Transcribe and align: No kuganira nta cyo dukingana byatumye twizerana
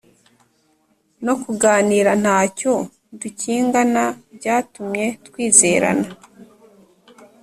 No 1.25 1.33
kuganira 1.43 2.11
nta 2.23 2.39
cyo 2.57 2.73
dukingana 3.19 4.03
byatumye 4.37 5.05
twizerana 5.25 6.07